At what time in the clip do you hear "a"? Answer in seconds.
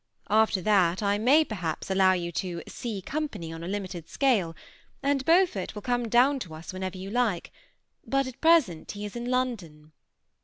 3.63-3.67